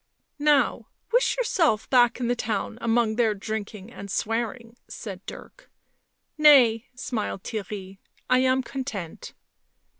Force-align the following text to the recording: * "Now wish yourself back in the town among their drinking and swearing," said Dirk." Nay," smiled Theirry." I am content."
* 0.27 0.39
"Now 0.53 0.87
wish 1.13 1.37
yourself 1.37 1.87
back 1.91 2.19
in 2.19 2.27
the 2.27 2.35
town 2.35 2.79
among 2.81 3.17
their 3.17 3.35
drinking 3.35 3.91
and 3.93 4.09
swearing," 4.09 4.75
said 4.87 5.23
Dirk." 5.27 5.69
Nay," 6.39 6.87
smiled 6.95 7.43
Theirry." 7.43 7.99
I 8.27 8.39
am 8.39 8.63
content." 8.63 9.35